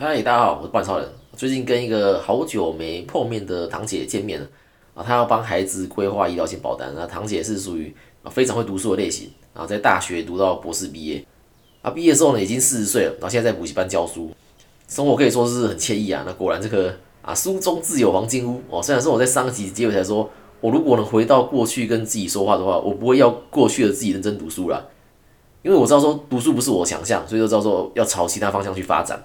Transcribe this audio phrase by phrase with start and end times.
[0.00, 1.08] 嗨，大家好，我是半超人。
[1.36, 4.46] 最近跟一个好久没碰面的堂姐见面了
[4.94, 6.92] 啊，她要帮孩子规划医疗险保单。
[6.94, 7.92] 那堂姐是属于
[8.22, 11.24] 啊非常会读书的类型，然后在大学读到博士毕业
[11.82, 14.30] 啊，毕业之后呢已经四十岁了，然后现在在补习班教书，
[14.86, 16.22] 生活可以说是很惬意啊。
[16.24, 18.80] 那果然这个啊，书中自有黄金屋哦。
[18.80, 20.30] 虽然说我在上集结尾才说，
[20.60, 24.90] 我如果能回到过去跟自己说话的话，我不会要过去的自己认真读书了，
[25.62, 29.20] 因为我知道说读书不是我强项，所以就知道说要朝其他方向去发展。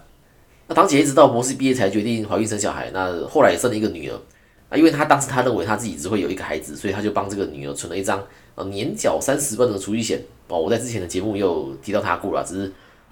[0.74, 4.16] 堂姐一直到博士毕业才决定怀孕生小孩，那后来也生了一个女儿
[4.70, 8.24] 啊，因为她当时她认为她自己只会有一个孩子，所以她就帮这个女儿存了一张
[8.56, 10.60] 呃年缴三十万的储蓄险哦。
[10.60, 12.72] 我在之前的节目也有提到她过了，只是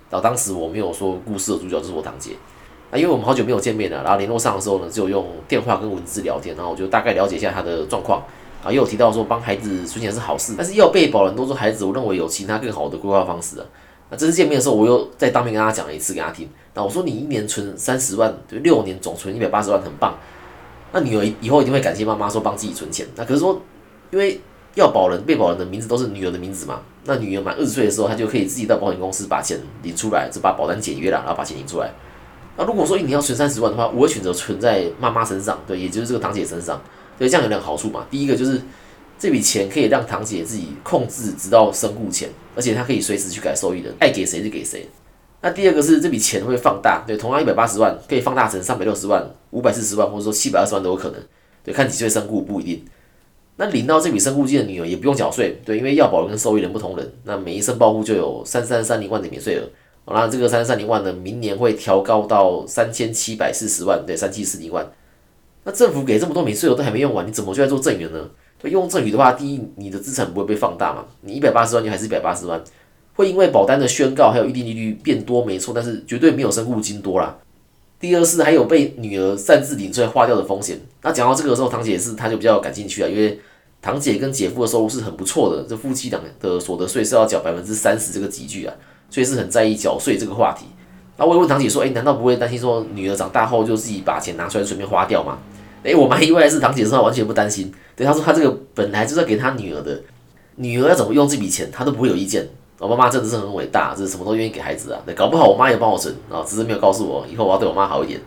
[0.10, 2.32] 到当时我没有说故事的主角就是我堂姐
[2.92, 8.24] 啊，因为我们好久没有见面了，然后联络上的时候呢，只有用电话跟文字聊天，然后我就大概了解一下她的状况
[8.64, 13.66] 啊，也有提到说帮孩子存钱是好事，但是要被保人多说孩子，我认为有其他更好的规划方式啊。
[14.12, 16.48] 那这次见面的时候，我又在当面跟他讲了一次给他听。
[16.74, 20.18] 那我说你一年存三十万，对，六年总存一百八十万，很棒。
[20.92, 23.08] 那女儿以后一定会感谢妈妈说帮自己存钱。
[23.16, 23.62] 那可是说，
[24.12, 24.42] 因为
[24.76, 26.82] 要保人、被保人的名字都是女儿的名字嘛。
[27.06, 31.90] 那女儿满二十岁的时候，她就可以自己到保险公司把钱领出来，就把保单解约了，然后把钱领出来。
[32.58, 36.82] 那如果说一年要存三十万的话，我会选择存在妈妈身上，对，也就是这个堂姐身上。
[37.18, 38.06] 所以这样有两个好处嘛。
[38.12, 38.62] 第一个就是
[39.22, 42.28] 这笔钱可以让堂姐自己控制，直到身故前。
[42.56, 44.90] 而且她可以随时去改受益人，爱给谁就给谁。
[45.42, 51.22] 那第二个是这笔钱会放大，对，同样一百八十万可以放大成三百六十万、五百四十万，或者说七百二十万都有可能。
[51.64, 52.84] 对，看几岁身故不一定。
[53.58, 59.70] 那领到这笔身故金的女儿也不用缴税，对，因为要保人跟受益人不同人，那每一申报户就有三三三零万的免税额。
[60.08, 64.92] 那这个三三零万呢，明年会调高到三千七百四十万，对，三七四零万。
[65.64, 68.28] 那政府给这么多免税额都还没用完，你怎么就在做赠与呢？
[68.70, 71.06] 用赠与的话，第一，你的资产不会被放大嘛？
[71.22, 72.62] 你一百八十万，就还是一百八十万，
[73.16, 77.36] 会因为保单的宣告还有预定利率变多，没错，但是绝对没有身故金多啦。
[78.00, 80.80] 第二是还有被女儿擅自领出来花掉的风险。
[81.02, 83.40] 那讲到这个时候，堂姐是她就比较感兴趣啊，因为
[83.82, 88.74] 堂姐跟姐夫的收入是很不错的，这夫妻俩的所得税是要缴百分之三十这个集聚啊，
[89.10, 90.66] 所以是很在意缴税这个话题。
[91.18, 95.38] 那我也问堂姐说，哎，难道不会担心说女儿长大后就自己把钱拿出来随便花掉吗？
[95.84, 97.74] 哎，我蛮意外的是，堂姐说她完全不担心。
[97.96, 100.00] 对，她说她这个本来就是要给她女儿的，
[100.56, 102.48] 女儿要怎么用这笔钱，她都不会有意见。
[102.78, 105.00] 我妈妈真的是很伟大，这是什么都愿意给孩子啊。
[105.06, 108.20] 对，搞不好我妈也帮我存啊，只是没有告诉我，以后我要对我妈好一点。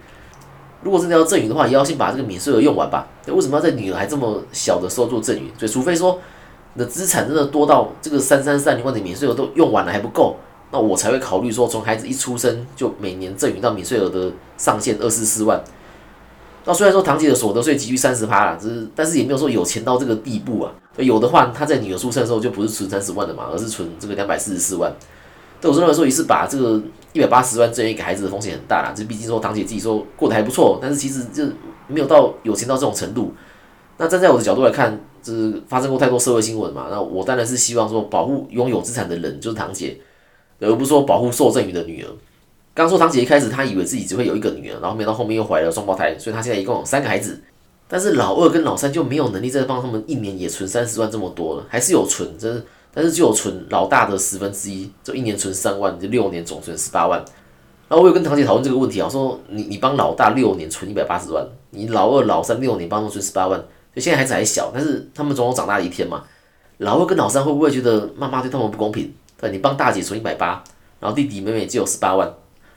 [0.83, 3.09] 如果真的要赠与的话，也要先把这个免税额用完吧。
[3.27, 5.51] 为什么要在女儿还这么小的时候做赠与？
[5.59, 6.21] 所以，除非说
[6.75, 10.37] 你的资产真的多到这个三三三零万的免税额都用完了还不够，
[10.71, 15.63] 那我才会考虑说，从孩子一出生就每年赠与到免税额的上限二四四万。
[16.67, 20.73] 那虽然说堂姐的所得税急于三十趴啦，只是但是也没有说有钱到这个地步啊。
[20.97, 24.93] 有的话，他在女儿出生的时候就不是存三十万的嘛，而是存这个两百四十四万。
[25.61, 26.81] 对我认为说也是把这个
[27.13, 28.95] 一百八十万赠与给孩子的风险很大啦。
[28.97, 31.45] 这毕竟说堂姐自己说过得还不错，但是其实就
[31.89, 33.33] 没有到有钱到这种程度。
[33.97, 36.89] 那站在我的角度来看，就是发生过太多社会新闻嘛。
[36.91, 39.99] 那我当然是希望说保护拥有资产的人，就是堂姐，
[40.61, 42.09] 而不是说保护受赠与的女儿。
[42.75, 47.41] 刚说堂姐一开始她以为自己只会有一个女儿，然后没到后面又怀了双胞胎，所以她现在一共有三个孩子。
[47.87, 57.23] 但是老二跟老三就没有能力再帮他们一年也存三十万这么多了，还是有存，真是，但是就有存老大的十分之一，就一年存三万，就六年总存十八万。
[57.87, 63.63] 然后我有跟堂姐讨论这个问题啊，说你你帮老大六年存一百八十万，你老二老三六年帮他们存十八万，
[63.95, 66.25] 就现在孩子还小，但是他们总有长大的一天嘛。
[66.79, 69.15] 老二跟老三会不会觉得妈妈对他们不公平？
[69.41, 70.65] 对，你帮大姐存一百八，
[70.99, 72.35] 然后弟弟妹妹只有十八万。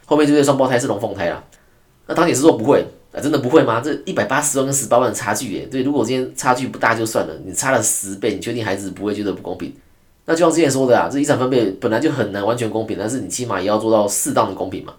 [0.07, 1.43] 后面这对双胞胎是龙凤胎啦，
[2.07, 3.81] 那堂姐是说不会啊，真的不会吗？
[3.81, 9.73] 这一百八十万跟十八万的差距耶，对，如果今天差距不大就算了，你差了十倍，你确定孩子不会觉得不公平？
[10.25, 14.93] 那就像之前说的啊，这遗产分配本来就很难完全公平，但是你起码也要做到适当的公平嘛。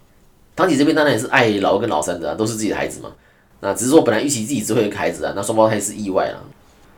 [0.54, 3.10] 堂姐这边当然也是爱老二跟老三的，都是自己的孩子嘛，
[3.60, 6.44] 那只是说本来预期自己只会一个孩子啊，那双胞胎是意外了。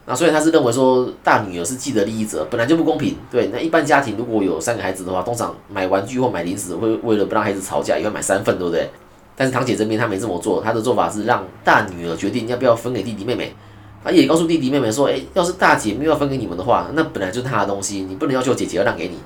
[0.07, 3.17] 那所以他是认为说大女儿是既得利益者，本来就不公平。
[3.31, 8.91] 对，那一般家庭如果有三个孩子的话，通常买玩具或买零食会为了不让孩子吵架，也会买三份，对不对？
[9.37, 13.55] 但是堂姐这边她没这么做，她的做法是让大女儿决定要不要分给弟弟妹妹。
[14.03, 19.19] 她也告诉弟弟妹妹说，诶，要是大姐没有分给你们的话，那本来就是她的东西，你不能要求姐姐要让给你。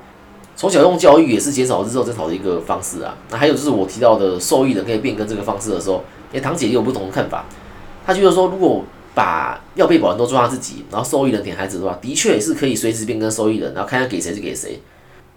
[0.56, 3.16] 从小用教育也是减少日后争吵的一个方式啊。
[3.30, 7.44] 那还有就是我提到的受益人可以变更这个方式的时候，诶，堂姐也有不同的看法。
[8.06, 8.84] 她觉得说，如果
[9.14, 14.80] 把要被保人都做他自己，然后受益人填孩子的话，的确也是可以随时变更受益人，然后看他给谁就给谁。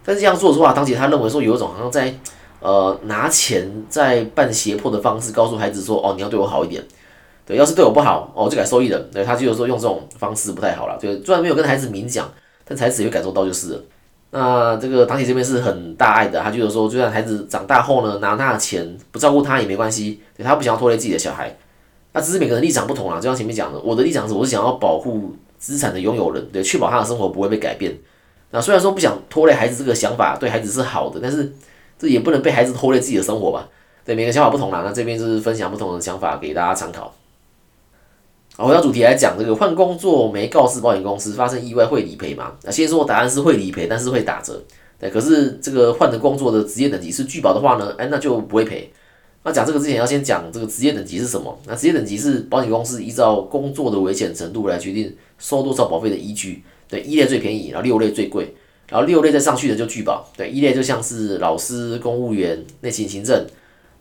[0.03, 2.13] 但是这样做的话，当姐他认为说有一种好像在
[2.59, 6.83] 呃拿钱在办胁迫的方式，告诉孩子说哦你要对我好一点，
[7.45, 9.09] 对，要是对我不好哦就改受益人。
[9.13, 12.27] 对他就有说用这种方式不太好了，对，虽然没有跟孩子明讲，
[12.65, 13.83] 但孩子也会感受到就是。
[14.29, 21.57] 那这个堂姐这边是很大爱的，她觉得说，就算孩子长大后呢，拿他的钱不照顾他也没关系，对他不想要拖累自己的小孩。
[22.13, 27.95] 那只是每个人立场不同啦，就像前面讲的，我的立场是我是想要保护资产的拥有人，对，确保他的生活不会被改变。
[28.51, 31.53] 那虽然说不想拖累孩子这个想法对孩子是好的，但是
[31.99, 33.67] 这也不能被孩子拖累自己的生活吧？
[34.05, 34.83] 对，每个想法不同啦。
[34.85, 37.13] 那这边就是分享不同的想法给大家参考。
[38.55, 42.53] 好，回到主题来讲，这个换工作没告知保险公司，发生意外会理赔吗？
[42.63, 44.63] 那先说答案是会理赔，但是会打折。
[44.97, 47.93] 对，可是这个换的工作的职业等级是拒保的话呢？
[47.97, 48.91] 哎，那就不会赔。
[49.43, 51.57] 那讲这个之前要先讲这个职业等级是什么？
[51.65, 56.63] 那职业等级是保险公司依照工作的危险程度来决定收多少保费的依据。
[56.89, 58.53] 对，一类最便宜，然后六类最贵，
[58.89, 60.25] 然后六类再上去的就拒保。
[60.35, 63.45] 对，一类就像是老师、公务员、内勤行政，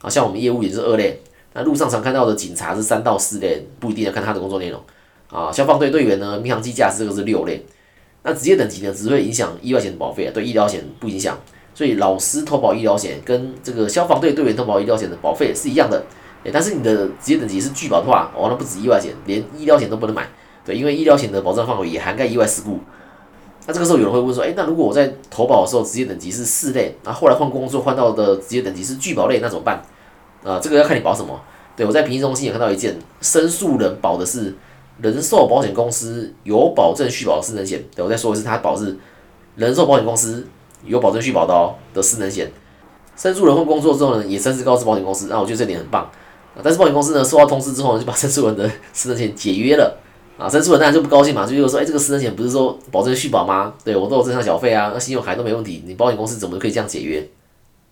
[0.01, 1.21] 啊，像我们业务也是二类。
[1.53, 4.81] 那路上常看到的警察是三到四类，不一定要看他的工作内容
[5.29, 5.51] 啊。
[5.53, 7.65] 消防队队员呢，民航机驾驶这个是六类。
[8.23, 11.39] 那职业等级呢，只会影响意外险的保费啊，对医疗险不影响。
[11.77, 16.03] 所以老师投保医疗险跟这个消防队队员投保医疗险的保费是一样的，
[16.43, 20.27] 诶，但是你的职业等级是拒保的话，哦，那不止意外险，连医疗险都不能买。
[20.65, 22.81] 对，因为医疗险的保障范围也涵盖意外事故。
[23.67, 29.83] 那这个时候有人会问说，诶，那如果我在投保的时候职业等级是四类，那后来换工作换到的职业等级是拒保类，那怎么办？
[30.45, 31.39] 啊，这个要看你保什么。
[31.77, 34.55] 对我在平行中心也看到一件申诉人保的是
[35.03, 37.85] 人寿保险公司有保证续保的私人险。
[37.95, 38.97] 对我再说一次，他保是
[39.57, 40.47] 人寿保险公司
[40.85, 42.51] 有保证续保的哦的私人险。
[43.17, 46.11] 申诉人换工作之后呢，也申诉告知保险公司，那我觉得这点很棒。
[46.63, 49.99] 但是保险公司呢收到通知之后呢，就把申诉人的私人险解约了。
[50.39, 53.73] 啊，申诉人当然就不高兴嘛，就又说，哎，这个私人险不是说保证续保吗？
[53.83, 57.27] 对我都有正常缴费啊，那信用卡都没问题，你保险公司怎么可以这样解约？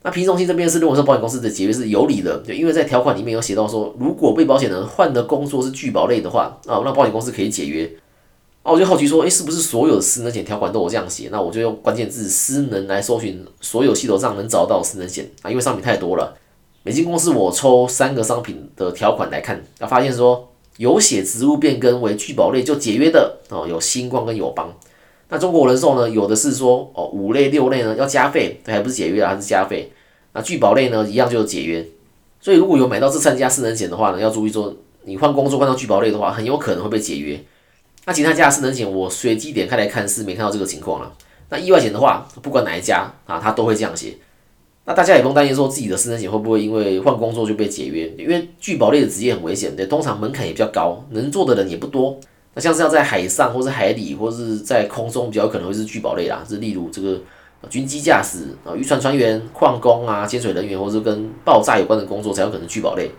[0.02, 7.90] 那平中心这边是认为说保险公司的解约是有理的，对，因为在条款里面有写到说，如果被保险人换的工作是拒保类的话，啊，那保险公司可以解约。
[8.64, 11.28] 啊，我就好奇说，诶，是不是所有的私人险条款都有这样写？
[11.30, 16.34] 那我就用关键字“私人”来搜寻所有系统上能找到私人险啊，因为商品太多了。
[16.82, 24.74] 美金公司我抽三个商品的条款来看，啊，发现说有写职务变更为拒保类就解约的哦，有星光跟友邦。
[25.28, 26.08] 那中国人寿呢？
[26.08, 29.92] 有的是说哦，五类六类呢要加费，还不是解约啊，还是加费。
[30.32, 31.86] 那拒保类呢，一样就是解约。
[32.40, 34.74] 所以如果有买到这三家私人险的话呢，要注意说，
[35.04, 37.38] 你换工作换到拒保类的话，很有可能会被解约。
[38.06, 41.12] 那其他家的私人险，我随机点开来看是没看到这个情况了。
[41.48, 44.16] 那意外险的话，不管哪一家啊，他都会这样写。
[44.84, 52.18] 那大家也不用担心说自己的私人险会不会因为换工作就被解约，因为拒保类的职业很危险，对，通常门槛也比较高，能做的人也不多。
[52.54, 57.20] 那像是要在海上或是海里或是在空中，比较可能会是拒保类啦，是例如这个。
[57.70, 63.10] 军机驾驶啊，渔船船员、矿工啊、潜水人员，或者跟爆炸有关的工作才有可能拒保类。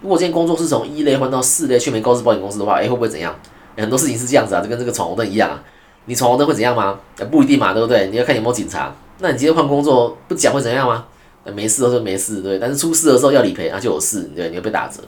[0.00, 3.32] 如果这件工作是从一类换到四类，却没告知保险公司的话，哎，会不会怎样？
[3.82, 5.62] 很多事情是这样子啊，就跟这个闯红灯一样啊。
[6.06, 7.00] 你闯红灯会怎样吗？
[7.30, 8.08] 不一定嘛，对不对？
[8.08, 8.94] 你要看有没有警察。
[9.20, 11.06] 那你今天换工作不讲会怎样吗？
[11.54, 12.58] 没事的时候没事，对。
[12.58, 15.02] 但是出事的时候要理赔啊，就有事，对，你会被打折。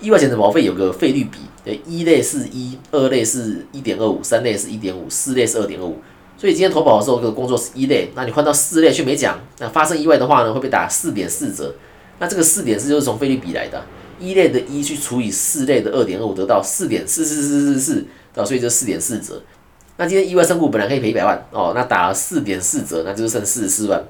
[0.00, 5.98] 意外险的保费有个费率比，对，一类是一，二类是一点二五，三类是一点五，四类是二点二五。
[6.36, 11.74] 所以今天投保的时候，这个工作是一类，那你换到四类却没讲，那发生意外的话呢，会被打四点四折。
[12.18, 13.82] 那这个四点四就是从费率比来的，
[14.18, 19.40] 一类的一去除以四类的二点二，得到四点四四四四四，啊，所以就四点四折。
[19.96, 24.04] 那今天意外身故本来可以赔一百万哦，那打了四点四折，那就是剩四十四万。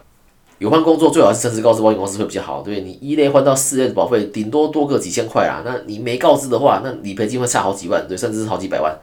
[0.59, 2.81] 有换工作最好是诚实告知保险公司会比较好，对？
[2.81, 8.99] 你一类换到四类的保费，顶多多个几千块啦，那你没告知的话，那理赔金会差好几万，对，甚至是好几百万。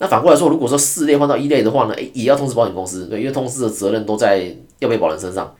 [0.00, 5.54] 那反过来说，如果说四类换到一类的话呢，诶，也要通知保险公司，对，因为通知的责任都在要被保人身上，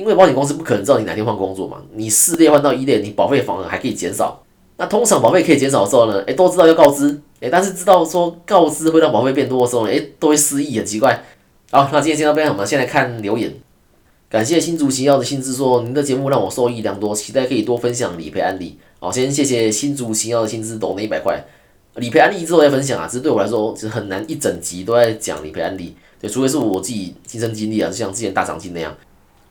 [0.00, 1.76] 因为保险公司不可能知道你哪天换工作嘛。
[1.92, 4.42] 你四类换到一类，你保费反而还可以减少。
[4.78, 11.22] 那通常保费可以减少的时候呢，诶，都知道要告知，诶，但是知道说告知会让保费变多的时候，诶，都会失忆，很奇怪。
[11.70, 13.52] 好，那今天先到这边，我们先来看留言。
[14.30, 18.78] 感谢新竹行要的新知说，您的节目让我受益良多，期待可以多分享理赔案例。
[18.98, 21.44] 好，先谢谢新竹行要的新知，抖那一百块。
[21.96, 28.96] 理赔案例之后再分享啊，其实对我来说其实很难一整集都在讲理赔案例，对，除非是我自己亲身经历啊，就像之前大长今那样，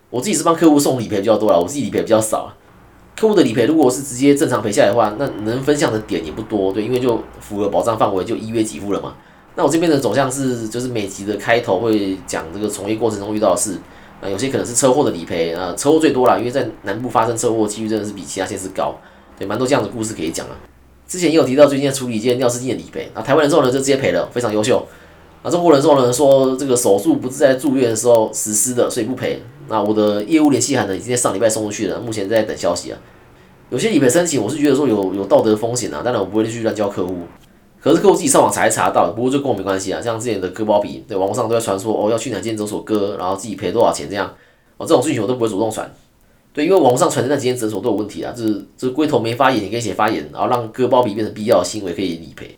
[0.10, 2.56] 我自己是帮客户送理赔比较多啦，我自己理赔比较少啊。
[3.16, 9.13] 客户的理赔如果是直接正常赔下来的话，那能分享的点也不多，对，因为就符合保障范围，就一约给付了嘛。
[9.56, 13.78] 那我这边的走向是，就是每集的开头会讲这个从业过程中遇到的事，
[14.22, 18.96] 啊，有些可能是车祸的理赔，啊，车祸最多啦，因为在南部发生车祸几率真的是比其他县市高，
[19.38, 20.56] 对，蛮多这样的故事可以讲啊。
[21.06, 24.88] 之前也有提到，最近在处理一件尿失禁的理赔，啊，台湾人寿呢就直接赔了，非常优秀。
[25.41, 29.41] 啊，中国人寿呢说这个手术不是在住院的时候实施的，所以不赔。
[29.69, 32.98] 那我的业务联系函呢已经在上礼拜送出去了，目前在等消息啊。
[33.69, 37.15] 有些理赔申请，我是觉得说有有道德风险啊，当然我不会去乱教客户。
[37.79, 40.01] 可是客户自己上网查一查到，不过就跟我没关系啊。
[40.01, 44.27] 像之前的割包皮，对，网络上都在传说哦，要去哪间诊所割，然后自己赔多少钱这样，
[44.77, 45.89] 哦，这种事情我都不会主动传。
[46.51, 52.58] 对，因为网络上传的那几间诊所都有问题啊，就是就是龟头没发炎，你可以写发炎，然后让割包皮变成必要的行为可以理赔。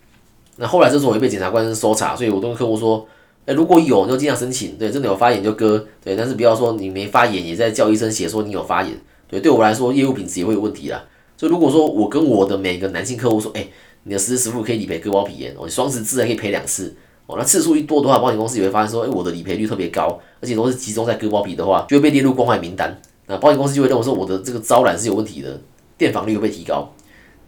[0.56, 3.06] 那后来诊所也被检察官搜查，所以我都跟客户说，
[3.46, 8.92] 哎，如果有你就尽量申请，对，真的有发炎就割，对，但是不要说你没发炎也在叫医生写说你有发炎，
[9.28, 11.04] 对，对我来说业务品质也会有问题啦。
[11.36, 13.66] 所以如果说我跟我的每个男性客户说，哎。
[14.04, 16.92] 你的实时付可以理赔割包皮炎，哦，你双十字还可以赔两次，
[17.28, 25.60] 哦，那次数一多的话，保险公司也会发现说，哎，我的理赔率特别高，而且都是集中在割包皮的话，就会被列入关怀名单，那保险公司就会认为说我的这个招揽是有问题的，
[25.96, 26.92] 电访率会被提高，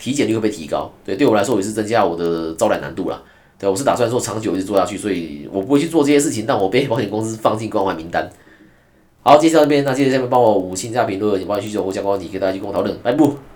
[0.04, 3.23] 体检率会被提高，对，对我来说也是增加我的招揽难度啦，
[3.58, 8.28] 对，我是打算说长久一直做下去，所以我不会去做这些事情，但我被保险公司放进关怀名单。
[9.23, 13.53] 好，介绍这边，那谢谢下面帮我五星加评论，有保险需求或相关问题，给大家去跟我讨论，拜拜。